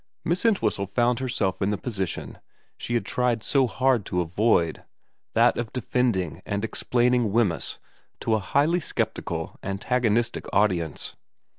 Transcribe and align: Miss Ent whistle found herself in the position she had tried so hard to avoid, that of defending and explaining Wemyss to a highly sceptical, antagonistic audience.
Miss 0.25 0.43
Ent 0.47 0.63
whistle 0.63 0.87
found 0.87 1.19
herself 1.19 1.61
in 1.61 1.69
the 1.69 1.77
position 1.77 2.39
she 2.75 2.95
had 2.95 3.05
tried 3.05 3.43
so 3.43 3.67
hard 3.67 4.03
to 4.07 4.21
avoid, 4.21 4.83
that 5.35 5.59
of 5.59 5.71
defending 5.71 6.41
and 6.43 6.65
explaining 6.65 7.31
Wemyss 7.31 7.77
to 8.21 8.33
a 8.33 8.39
highly 8.39 8.79
sceptical, 8.79 9.59
antagonistic 9.61 10.47
audience. 10.51 11.15